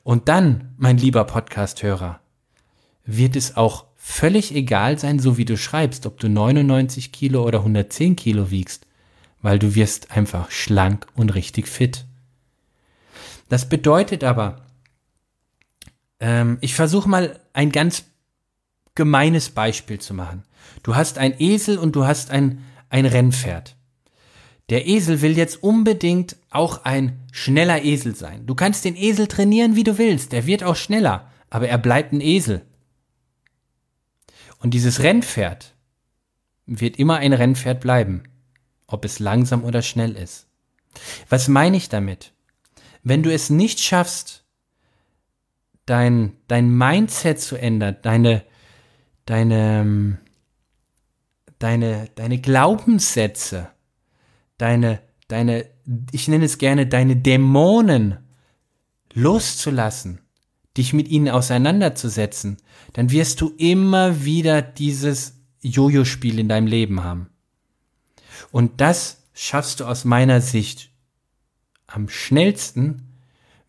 Und 0.04 0.30
dann, 0.30 0.74
mein 0.78 0.98
lieber 0.98 1.26
Podcast-Hörer, 1.26 2.20
wird 3.06 3.36
es 3.36 3.58
auch 3.58 3.86
völlig 3.96 4.56
egal 4.56 4.98
sein, 4.98 5.20
so 5.20 5.38
wie 5.38 5.46
du 5.46 5.58
schreibst, 5.58 6.06
ob 6.06 6.20
du 6.20 6.30
99 6.30 7.12
Kilo 7.12 7.46
oder 7.46 7.60
110 7.60 8.16
Kilo 8.16 8.50
wiegst, 8.50 8.88
weil 9.42 9.60
du 9.60 9.76
wirst 9.76 10.12
einfach 10.12 10.52
schlank 10.52 11.08
und 11.16 11.36
richtig 11.36 11.68
fit. 11.68 12.06
Das 13.50 13.68
bedeutet 13.68 14.24
aber, 14.24 14.66
ähm, 16.20 16.58
ich 16.62 16.76
versuche 16.76 17.10
mal 17.10 17.40
ein 17.54 17.72
ganz 17.72 18.06
gemeines 18.96 19.50
Beispiel 19.50 20.00
zu 20.00 20.14
machen. 20.14 20.44
Du 20.84 20.96
hast 20.96 21.18
ein 21.18 21.40
Esel 21.40 21.78
und 21.78 21.96
du 21.96 22.06
hast 22.06 22.32
ein, 22.32 22.64
ein 22.90 23.06
Rennpferd. 23.06 23.76
Der 24.70 24.88
Esel 24.88 25.22
will 25.22 25.36
jetzt 25.36 25.64
unbedingt 25.64 26.36
auch 26.52 26.86
ein 26.86 27.20
schneller 27.32 27.84
Esel 27.84 28.16
sein. 28.16 28.46
Du 28.46 28.54
kannst 28.54 28.86
den 28.86 28.96
Esel 28.96 29.28
trainieren, 29.28 29.76
wie 29.76 29.84
du 29.84 29.98
willst. 29.98 30.32
Der 30.32 30.46
wird 30.46 30.64
auch 30.64 30.76
schneller, 30.76 31.32
aber 31.50 31.68
er 31.68 31.80
bleibt 31.80 32.14
ein 32.14 32.22
Esel. 32.22 32.62
Und 34.60 34.74
dieses 34.74 35.02
Rennpferd 35.02 35.74
wird 36.66 37.00
immer 37.00 37.18
ein 37.18 37.34
Rennpferd 37.34 37.82
bleiben, 37.82 38.24
ob 38.86 39.06
es 39.06 39.20
langsam 39.20 39.64
oder 39.64 39.82
schnell 39.82 40.16
ist. 40.16 40.48
Was 41.30 41.48
meine 41.48 41.78
ich 41.78 41.90
damit? 41.90 42.34
Wenn 43.02 43.24
du 43.24 43.34
es 43.34 43.50
nicht 43.50 43.80
schaffst, 43.80 44.44
dein, 45.86 46.34
dein 46.48 46.70
Mindset 46.70 47.40
zu 47.40 47.56
ändern, 47.56 47.98
deine, 48.04 48.44
deine, 49.26 50.20
deine, 51.58 52.10
deine 52.14 52.40
Glaubenssätze, 52.40 53.70
deine, 54.60 55.00
deine, 55.28 55.66
ich 56.12 56.28
nenne 56.28 56.46
es 56.46 56.60
gerne 56.60 56.86
deine 56.86 57.16
Dämonen 57.16 58.20
loszulassen, 59.14 60.20
dich 60.78 60.94
mit 60.94 61.08
ihnen 61.08 61.30
auseinanderzusetzen, 61.30 62.58
dann 62.94 63.10
wirst 63.10 63.42
du 63.42 63.54
immer 63.58 64.24
wieder 64.24 64.62
dieses 64.62 65.40
Jojo-Spiel 65.62 66.38
in 66.38 66.48
deinem 66.48 66.68
Leben 66.68 67.04
haben. 67.04 67.30
Und 68.52 68.80
das 68.80 69.24
schaffst 69.34 69.80
du 69.80 69.86
aus 69.86 70.06
meiner 70.06 70.42
Sicht 70.42 70.92
am 71.88 72.08
schnellsten, 72.08 73.10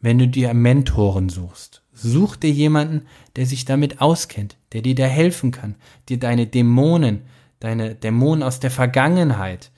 wenn 0.01 0.19
du 0.19 0.29
dir 0.29 0.55
Mentoren 0.55 1.29
suchst. 1.29 1.83
Such 1.93 2.37
dir 2.37 2.51
jemanden, 2.51 3.07
der 3.37 3.47
sich 3.47 3.65
damit 3.65 4.01
auskennt, 4.01 4.57
der 4.73 4.83
dir 4.83 4.95
da 4.95 5.05
helfen 5.05 5.51
kann, 5.51 5.75
dir 6.09 6.19
deine 6.19 6.47
Dämonen, 6.47 7.23
deine 7.59 7.95
Dämonen 7.95 8.43
aus 8.43 8.61
der 8.61 8.71
Vergangenheit. 8.71 9.71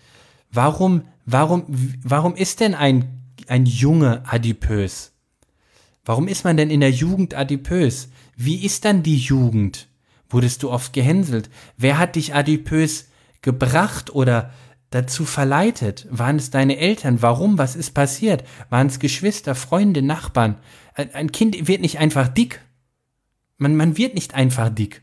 Warum, 0.52 1.02
warum, 1.24 1.64
warum 2.04 2.36
ist 2.36 2.60
denn 2.60 2.74
ein, 2.74 3.22
ein 3.48 3.64
Junge 3.64 4.22
adipös? 4.26 5.12
Warum 6.04 6.28
ist 6.28 6.44
man 6.44 6.56
denn 6.56 6.68
in 6.68 6.80
der 6.80 6.90
Jugend 6.90 7.34
adipös? 7.34 8.10
Wie 8.36 8.64
ist 8.64 8.84
dann 8.84 9.02
die 9.02 9.16
Jugend? 9.16 9.88
Wurdest 10.28 10.62
du 10.62 10.70
oft 10.70 10.92
gehänselt? 10.92 11.48
Wer 11.78 11.98
hat 11.98 12.16
dich 12.16 12.34
adipös 12.34 13.08
gebracht 13.40 14.14
oder 14.14 14.52
dazu 14.90 15.24
verleitet? 15.24 16.06
Waren 16.10 16.36
es 16.36 16.50
deine 16.50 16.76
Eltern? 16.76 17.22
Warum? 17.22 17.56
Was 17.56 17.74
ist 17.74 17.92
passiert? 17.92 18.44
Waren 18.68 18.88
es 18.88 18.98
Geschwister, 18.98 19.54
Freunde, 19.54 20.02
Nachbarn? 20.02 20.58
Ein 20.94 21.32
Kind 21.32 21.66
wird 21.66 21.80
nicht 21.80 21.98
einfach 21.98 22.28
dick. 22.28 22.60
Man, 23.56 23.76
man 23.76 23.96
wird 23.96 24.14
nicht 24.14 24.34
einfach 24.34 24.68
dick. 24.68 25.02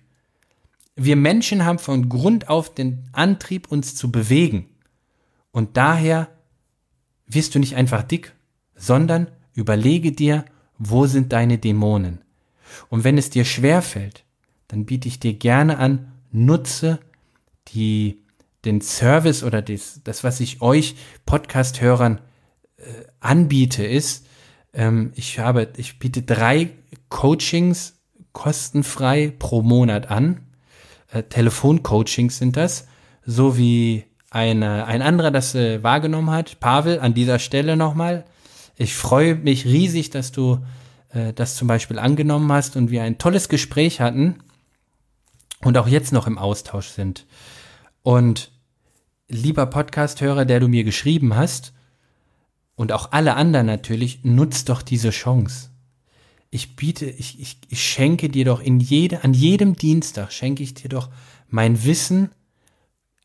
Wir 0.96 1.16
Menschen 1.16 1.66
haben 1.66 1.80
von 1.80 2.10
Grund 2.10 2.50
auf 2.50 2.74
den 2.74 3.10
Antrieb, 3.14 3.72
uns 3.72 3.96
zu 3.96 4.12
bewegen. 4.12 4.69
Und 5.52 5.78
daher 5.78 6.30
wirst 7.28 7.56
du 7.56 7.60
nicht 7.60 7.76
einfach 7.76 8.04
dick, 8.04 8.34
sondern 8.76 9.28
überlege 9.54 10.12
dir, 10.12 10.46
wo 10.78 11.06
sind 11.06 11.34
deine 11.34 11.58
Dämonen? 11.58 12.22
Und 12.90 13.04
wenn 13.04 13.18
es 13.18 13.30
dir 13.30 13.46
schwer 13.46 13.82
fällt, 13.82 14.24
dann 14.68 14.86
biete 14.86 15.08
ich 15.08 15.20
dir 15.20 15.34
gerne 15.34 15.78
an, 15.80 16.12
nutze 16.32 17.00
die, 17.70 18.24
den 18.66 18.82
Service 18.82 19.44
oder 19.44 19.62
das, 19.62 20.02
das 20.04 20.24
was 20.24 20.40
ich 20.40 20.62
euch 20.62 20.96
Podcast-Hörern 21.26 22.22
äh, 22.78 22.84
anbiete, 23.20 23.86
ist, 23.86 24.28
ähm, 24.74 25.12
ich 25.16 25.40
habe, 25.40 25.70
ich 25.78 26.00
biete 26.00 26.22
drei 26.22 26.70
Coachings 27.10 28.00
kostenfrei 28.34 29.34
pro 29.38 29.62
Monat 29.62 30.10
an. 30.10 30.42
Äh, 31.12 31.24
Telefoncoachings 31.24 32.38
sind 32.38 32.56
das, 32.56 32.88
so 33.26 33.58
wie 33.58 34.06
eine, 34.32 34.86
ein 34.86 35.02
anderer 35.02 35.32
das 35.32 35.56
äh, 35.56 35.84
wahrgenommen 35.84 36.32
hat. 36.32 36.60
Pavel, 36.60 37.00
an 37.00 37.14
dieser 37.14 37.40
Stelle 37.40 37.76
nochmal 37.76 38.26
ich 38.80 38.96
freue 38.96 39.36
mich 39.36 39.66
riesig, 39.66 40.10
dass 40.10 40.32
du 40.32 40.60
äh, 41.10 41.34
das 41.34 41.58
zum 41.58 41.68
Beispiel 41.68 42.00
angenommen 42.00 42.50
hast 42.52 42.78
und 42.78 42.90
wir 42.90 43.04
ein 43.04 43.18
tolles 43.18 43.50
Gespräch 43.50 44.00
hatten 44.00 44.40
und 45.62 45.78
auch 45.78 45.88
jetzt 45.88 46.14
noch 46.14 46.28
im 46.28 46.38
Austausch 46.38 46.88
sind. 46.88 47.28
Und 48.04 48.52
lieber 49.28 49.66
Podcast-Hörer, 49.66 50.46
der 50.46 50.62
du 50.62 50.70
mir 50.70 50.86
geschrieben 50.86 51.36
hast, 51.36 51.74
und 52.76 52.94
auch 52.94 53.12
alle 53.12 53.36
anderen 53.36 53.66
natürlich, 53.66 54.24
nutzt 54.24 54.70
doch 54.70 54.82
diese 54.82 55.10
Chance. 55.10 55.72
Ich 56.50 56.78
biete, 56.78 57.06
ich, 57.06 57.38
ich, 57.42 57.58
ich 57.68 57.84
schenke 57.84 58.30
dir 58.30 58.46
doch 58.46 58.62
in 58.62 58.80
jede, 58.80 59.26
an 59.26 59.34
jedem 59.34 59.76
Dienstag 59.76 60.32
schenke 60.32 60.64
ich 60.64 60.74
dir 60.74 60.88
doch 60.88 61.10
mein 61.50 61.84
Wissen 61.84 62.30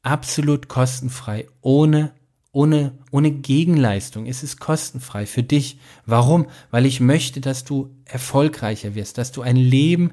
absolut 0.05 0.69
kostenfrei, 0.69 1.49
ohne 1.61 2.13
ohne, 2.55 2.93
ohne 3.11 3.33
Gegenleistung. 3.33 4.27
Es 4.27 4.45
ist 4.45 4.61
kostenfrei 4.61 5.27
für 5.27 5.43
dich. 5.43 5.79
Warum? 6.07 6.47
Weil 6.71 6.87
ich 6.87 7.01
möchte, 7.01 7.41
dass 7.41 7.65
du 7.65 7.91
erfolgreicher 8.05 8.95
wirst, 8.95 9.19
dass 9.19 9.33
du 9.33 9.43
ein 9.43 9.57
Leben 9.57 10.13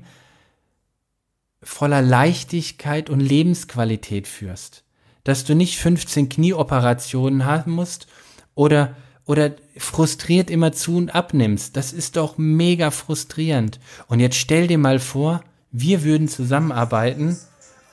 voller 1.61 2.01
Leichtigkeit 2.01 3.11
und 3.11 3.19
Lebensqualität 3.19 4.27
führst. 4.27 4.83
Dass 5.23 5.43
du 5.43 5.53
nicht 5.53 5.77
15 5.77 6.29
Knieoperationen 6.29 7.45
haben 7.45 7.73
musst 7.73 8.07
oder, 8.55 8.95
oder 9.25 9.51
frustriert 9.77 10.49
immer 10.49 10.71
zu 10.71 10.97
und 10.97 11.13
abnimmst. 11.13 11.77
Das 11.77 11.93
ist 11.93 12.15
doch 12.15 12.39
mega 12.39 12.89
frustrierend. 12.89 13.79
Und 14.07 14.19
jetzt 14.19 14.37
stell 14.37 14.65
dir 14.65 14.79
mal 14.79 14.97
vor, 14.97 15.43
wir 15.71 16.03
würden 16.03 16.27
zusammenarbeiten 16.27 17.37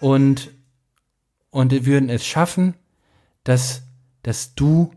und, 0.01 0.51
und 1.51 1.87
würden 1.87 2.09
es 2.09 2.27
schaffen, 2.27 2.75
dass 3.45 3.83
dass 4.23 4.55
du 4.55 4.93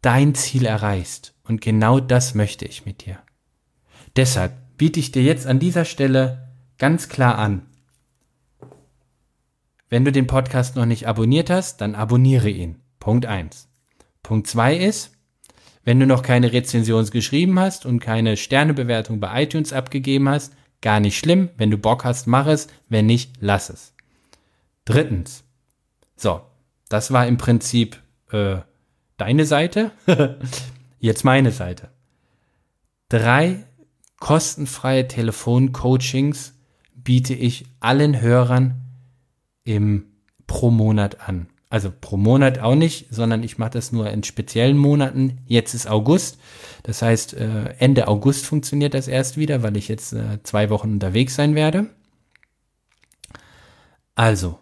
dein 0.00 0.34
Ziel 0.34 0.64
erreichst. 0.64 1.34
Und 1.44 1.60
genau 1.60 2.00
das 2.00 2.34
möchte 2.34 2.64
ich 2.64 2.86
mit 2.86 3.04
dir. 3.04 3.18
Deshalb 4.16 4.52
biete 4.78 5.00
ich 5.00 5.12
dir 5.12 5.22
jetzt 5.22 5.46
an 5.46 5.58
dieser 5.58 5.84
Stelle 5.84 6.48
ganz 6.78 7.08
klar 7.08 7.38
an. 7.38 7.66
Wenn 9.90 10.04
du 10.04 10.12
den 10.12 10.26
Podcast 10.26 10.76
noch 10.76 10.86
nicht 10.86 11.06
abonniert 11.06 11.50
hast, 11.50 11.80
dann 11.80 11.94
abonniere 11.94 12.48
ihn. 12.48 12.80
Punkt 13.00 13.26
eins. 13.26 13.68
Punkt 14.22 14.46
zwei 14.46 14.76
ist, 14.76 15.12
wenn 15.84 16.00
du 16.00 16.06
noch 16.06 16.22
keine 16.22 16.52
Rezension 16.52 17.04
geschrieben 17.10 17.58
hast 17.58 17.84
und 17.84 18.00
keine 18.00 18.36
Sternebewertung 18.36 19.20
bei 19.20 19.42
iTunes 19.42 19.72
abgegeben 19.72 20.28
hast, 20.28 20.54
gar 20.80 21.00
nicht 21.00 21.18
schlimm. 21.18 21.50
Wenn 21.58 21.70
du 21.70 21.76
Bock 21.76 22.04
hast, 22.04 22.26
mach 22.26 22.46
es. 22.46 22.68
Wenn 22.88 23.06
nicht, 23.06 23.34
lass 23.40 23.68
es. 23.68 23.92
Drittens. 24.86 25.43
So, 26.16 26.40
das 26.88 27.12
war 27.12 27.26
im 27.26 27.36
Prinzip 27.36 28.00
äh, 28.30 28.58
deine 29.16 29.46
Seite. 29.46 29.92
jetzt 30.98 31.24
meine 31.24 31.50
Seite. 31.50 31.90
Drei 33.08 33.64
kostenfreie 34.18 35.06
Telefoncoachings 35.06 36.54
biete 36.94 37.34
ich 37.34 37.66
allen 37.80 38.20
Hörern 38.20 38.80
im 39.64 40.06
pro 40.46 40.70
Monat 40.70 41.28
an. 41.28 41.48
Also 41.68 41.92
pro 42.00 42.16
Monat 42.16 42.60
auch 42.60 42.76
nicht, 42.76 43.08
sondern 43.10 43.42
ich 43.42 43.58
mache 43.58 43.70
das 43.70 43.90
nur 43.90 44.08
in 44.10 44.22
speziellen 44.22 44.78
Monaten. 44.78 45.38
Jetzt 45.46 45.74
ist 45.74 45.88
August. 45.88 46.38
Das 46.84 47.02
heißt, 47.02 47.34
äh, 47.34 47.74
Ende 47.78 48.06
August 48.06 48.46
funktioniert 48.46 48.94
das 48.94 49.08
erst 49.08 49.36
wieder, 49.36 49.62
weil 49.62 49.76
ich 49.76 49.88
jetzt 49.88 50.12
äh, 50.12 50.40
zwei 50.44 50.70
Wochen 50.70 50.92
unterwegs 50.92 51.34
sein 51.34 51.54
werde. 51.54 51.90
Also, 54.14 54.60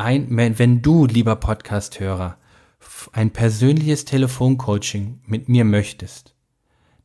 ein, 0.00 0.26
wenn 0.30 0.82
du, 0.82 1.06
lieber 1.06 1.36
Podcast-Hörer, 1.36 2.36
ein 3.12 3.30
persönliches 3.30 4.04
Telefoncoaching 4.04 5.20
mit 5.26 5.48
mir 5.48 5.64
möchtest, 5.64 6.34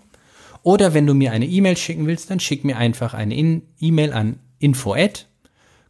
Oder 0.63 0.93
wenn 0.93 1.07
du 1.07 1.13
mir 1.13 1.31
eine 1.31 1.45
E-Mail 1.45 1.77
schicken 1.77 2.07
willst, 2.07 2.29
dann 2.29 2.41
schick 2.41 2.65
mir 2.65 2.75
einfach 2.77 3.13
eine 3.13 3.61
E-Mail 3.79 4.11
an 4.11 4.39
info 4.59 4.93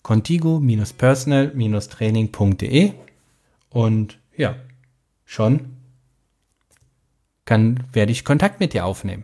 contigo-personal-training.de 0.04 2.92
und 3.70 4.20
ja, 4.36 4.58
schon 5.26 5.78
kann, 7.46 7.86
werde 7.94 8.12
ich 8.12 8.26
Kontakt 8.26 8.60
mit 8.60 8.74
dir 8.74 8.86
aufnehmen. 8.86 9.24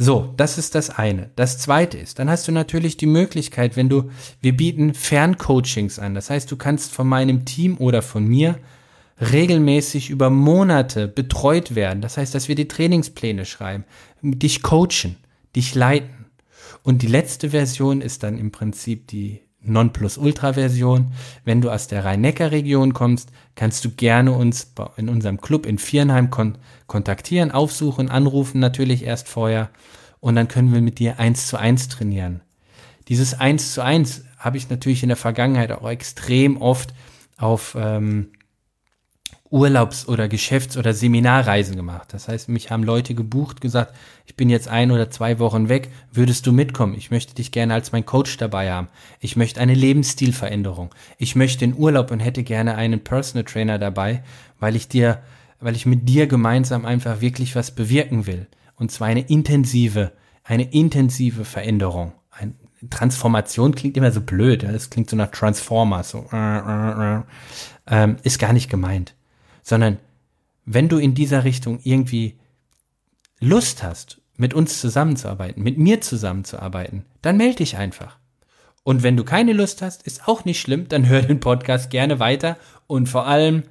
So, 0.00 0.32
das 0.36 0.58
ist 0.58 0.76
das 0.76 0.90
eine. 0.90 1.30
Das 1.34 1.58
zweite 1.58 1.98
ist, 1.98 2.20
dann 2.20 2.30
hast 2.30 2.46
du 2.46 2.52
natürlich 2.52 2.96
die 2.96 3.06
Möglichkeit, 3.06 3.76
wenn 3.76 3.88
du, 3.88 4.10
wir 4.40 4.56
bieten 4.56 4.94
Ferncoachings 4.94 5.98
an. 5.98 6.14
Das 6.14 6.30
heißt, 6.30 6.50
du 6.50 6.56
kannst 6.56 6.92
von 6.92 7.08
meinem 7.08 7.44
Team 7.44 7.76
oder 7.78 8.02
von 8.02 8.24
mir 8.24 8.60
regelmäßig 9.20 10.10
über 10.10 10.30
Monate 10.30 11.08
betreut 11.08 11.74
werden. 11.74 12.00
Das 12.00 12.16
heißt, 12.16 12.32
dass 12.34 12.46
wir 12.46 12.54
die 12.54 12.68
Trainingspläne 12.68 13.44
schreiben, 13.44 13.84
dich 14.22 14.62
coachen, 14.62 15.16
dich 15.56 15.74
leiten. 15.74 16.26
Und 16.84 17.02
die 17.02 17.08
letzte 17.08 17.50
Version 17.50 18.00
ist 18.00 18.22
dann 18.22 18.38
im 18.38 18.52
Prinzip 18.52 19.08
die 19.08 19.40
Nonplusultra-Version. 19.62 21.12
Wenn 21.44 21.60
du 21.60 21.70
aus 21.70 21.88
der 21.88 22.04
Rhein-Neckar-Region 22.04 22.94
kommst, 22.94 23.30
kannst 23.54 23.84
du 23.84 23.90
gerne 23.90 24.32
uns 24.32 24.72
in 24.96 25.08
unserem 25.08 25.40
Club 25.40 25.66
in 25.66 25.78
Viernheim 25.78 26.30
kon 26.30 26.58
kontaktieren, 26.86 27.50
aufsuchen, 27.50 28.08
anrufen 28.08 28.60
natürlich 28.60 29.04
erst 29.04 29.28
vorher 29.28 29.68
und 30.20 30.36
dann 30.36 30.48
können 30.48 30.72
wir 30.72 30.80
mit 30.80 30.98
dir 30.98 31.18
eins 31.18 31.46
zu 31.46 31.58
eins 31.58 31.88
trainieren. 31.88 32.40
Dieses 33.08 33.38
eins 33.38 33.74
zu 33.74 33.82
eins 33.82 34.24
habe 34.38 34.56
ich 34.56 34.70
natürlich 34.70 35.02
in 35.02 35.08
der 35.08 35.16
Vergangenheit 35.16 35.72
auch 35.72 35.88
extrem 35.88 36.56
oft 36.56 36.94
auf 37.36 37.76
ähm, 37.78 38.30
Urlaubs- 39.50 40.06
oder 40.06 40.28
Geschäfts- 40.28 40.76
oder 40.76 40.92
Seminarreisen 40.92 41.76
gemacht. 41.76 42.12
Das 42.12 42.28
heißt, 42.28 42.48
mich 42.48 42.70
haben 42.70 42.82
Leute 42.82 43.14
gebucht, 43.14 43.60
gesagt, 43.60 43.94
ich 44.26 44.34
bin 44.34 44.50
jetzt 44.50 44.68
ein 44.68 44.90
oder 44.90 45.10
zwei 45.10 45.38
Wochen 45.38 45.68
weg, 45.68 45.90
würdest 46.12 46.46
du 46.46 46.52
mitkommen? 46.52 46.94
Ich 46.94 47.10
möchte 47.10 47.34
dich 47.34 47.50
gerne 47.50 47.74
als 47.74 47.92
mein 47.92 48.04
Coach 48.04 48.36
dabei 48.36 48.70
haben. 48.70 48.88
Ich 49.20 49.36
möchte 49.36 49.60
eine 49.60 49.74
Lebensstilveränderung. 49.74 50.94
Ich 51.16 51.34
möchte 51.34 51.64
in 51.64 51.76
Urlaub 51.76 52.10
und 52.10 52.20
hätte 52.20 52.42
gerne 52.42 52.74
einen 52.74 53.00
Personal 53.00 53.44
Trainer 53.44 53.78
dabei, 53.78 54.22
weil 54.60 54.76
ich 54.76 54.88
dir, 54.88 55.22
weil 55.60 55.76
ich 55.76 55.86
mit 55.86 56.08
dir 56.08 56.26
gemeinsam 56.26 56.84
einfach 56.84 57.20
wirklich 57.20 57.56
was 57.56 57.70
bewirken 57.70 58.26
will. 58.26 58.46
Und 58.76 58.92
zwar 58.92 59.08
eine 59.08 59.22
intensive, 59.22 60.12
eine 60.44 60.70
intensive 60.72 61.44
Veränderung. 61.44 62.12
Ein, 62.30 62.54
Transformation 62.90 63.74
klingt 63.74 63.96
immer 63.96 64.12
so 64.12 64.20
blöd. 64.20 64.62
Das 64.62 64.88
klingt 64.88 65.10
so 65.10 65.16
nach 65.16 65.32
Transformers. 65.32 66.10
So, 66.10 66.26
äh, 66.32 66.36
äh, 66.36 67.16
äh, 67.16 67.22
ähm, 67.88 68.16
ist 68.22 68.38
gar 68.38 68.52
nicht 68.52 68.70
gemeint 68.70 69.14
sondern 69.68 69.98
wenn 70.64 70.88
du 70.88 70.96
in 70.96 71.14
dieser 71.14 71.44
Richtung 71.44 71.78
irgendwie 71.84 72.38
Lust 73.38 73.82
hast, 73.82 74.22
mit 74.38 74.54
uns 74.54 74.80
zusammenzuarbeiten, 74.80 75.62
mit 75.62 75.76
mir 75.76 76.00
zusammenzuarbeiten, 76.00 77.04
dann 77.20 77.36
melde 77.36 77.56
dich 77.56 77.76
einfach. 77.76 78.18
Und 78.82 79.02
wenn 79.02 79.16
du 79.16 79.24
keine 79.24 79.52
Lust 79.52 79.82
hast, 79.82 80.04
ist 80.04 80.26
auch 80.26 80.46
nicht 80.46 80.58
schlimm, 80.58 80.88
dann 80.88 81.06
hör 81.06 81.20
den 81.20 81.40
Podcast 81.40 81.90
gerne 81.90 82.18
weiter 82.18 82.56
und 82.86 83.10
vor 83.10 83.26
allem 83.26 83.64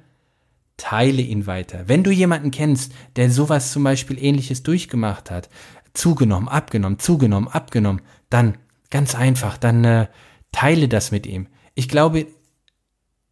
teile 0.76 1.22
ihn 1.22 1.48
weiter. 1.48 1.88
Wenn 1.88 2.04
du 2.04 2.12
jemanden 2.12 2.52
kennst, 2.52 2.92
der 3.16 3.28
sowas 3.32 3.72
zum 3.72 3.82
Beispiel 3.82 4.22
ähnliches 4.22 4.62
durchgemacht 4.62 5.32
hat, 5.32 5.48
zugenommen, 5.94 6.48
abgenommen, 6.48 7.00
zugenommen, 7.00 7.48
abgenommen, 7.48 8.02
dann 8.30 8.56
ganz 8.90 9.16
einfach, 9.16 9.58
dann 9.58 9.84
äh, 9.84 10.06
teile 10.52 10.86
das 10.86 11.10
mit 11.10 11.26
ihm. 11.26 11.48
Ich 11.74 11.88
glaube, 11.88 12.26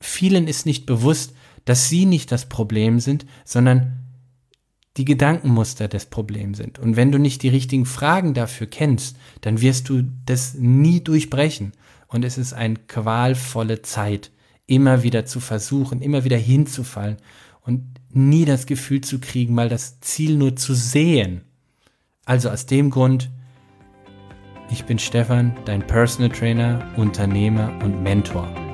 vielen 0.01 0.49
ist 0.49 0.67
nicht 0.67 0.85
bewusst, 0.85 1.33
dass 1.67 1.91
sie 1.91 2.07
nicht 2.07 2.33
das 2.33 2.49
Problem 2.49 2.99
sind, 3.01 3.27
sondern 3.45 4.07
die 4.97 5.05
Gedankenmuster 5.05 5.89
des 5.89 6.07
Problems 6.07 6.57
sind. 6.57 6.79
Und 6.79 6.97
wenn 6.97 7.13
du 7.13 7.19
nicht 7.19 7.43
die 7.43 7.51
richtigen 7.51 7.85
Fragen 7.85 8.33
dafür 8.33 8.67
kennst, 8.67 9.19
dann 9.43 9.61
wirst 9.61 9.91
du 9.91 10.05
das 10.25 10.55
nie 10.55 11.05
durchbrechen. 11.05 11.73
Und 12.09 12.25
es 12.25 12.39
ist 12.39 12.55
eine 12.55 12.77
qualvolle 12.89 13.83
Zeit, 13.83 14.31
immer 14.67 15.03
wieder 15.03 15.27
zu 15.27 15.41
versuchen, 15.41 16.01
immer 16.01 16.25
wieder 16.25 16.39
hinzufallen 16.39 17.19
und 17.63 17.83
nie 18.11 18.47
das 18.47 18.67
Gefühl 18.67 19.03
zu 19.03 19.19
kriegen, 19.19 19.55
mal 19.55 19.69
das 19.69 20.01
Ziel 20.01 20.37
nur 20.37 20.57
zu 20.57 20.73
sehen. 20.73 21.43
Also 22.25 22.49
aus 22.49 22.67
dem 22.67 22.91
Grund, 22.91 23.31
ich 24.71 24.85
bin 24.85 24.99
Stefan, 24.99 25.55
dein 25.67 25.87
Personal 25.87 26.31
Trainer, 26.31 26.89
Unternehmer 26.97 27.73
und 27.83 28.03
Mentor 28.03 28.66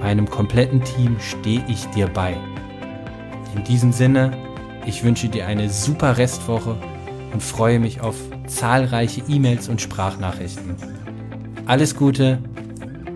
meinem 0.00 0.28
kompletten 0.28 0.82
Team 0.82 1.16
stehe 1.20 1.64
ich 1.68 1.86
dir 1.90 2.08
bei. 2.08 2.36
In 3.56 3.64
diesem 3.64 3.92
Sinne, 3.92 4.32
ich 4.86 5.04
wünsche 5.04 5.28
dir 5.28 5.46
eine 5.46 5.68
super 5.68 6.18
Restwoche 6.18 6.76
und 7.32 7.42
freue 7.42 7.78
mich 7.78 8.00
auf 8.00 8.16
zahlreiche 8.46 9.22
E-Mails 9.28 9.68
und 9.68 9.80
Sprachnachrichten. 9.80 10.76
Alles 11.66 11.94
Gute, 11.94 12.38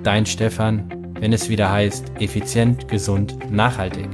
dein 0.03 0.27
Stefan, 0.27 1.13
wenn 1.19 1.33
es 1.33 1.49
wieder 1.49 1.71
heißt, 1.71 2.13
effizient, 2.21 2.89
gesund, 2.89 3.37
nachhaltig. 3.51 4.09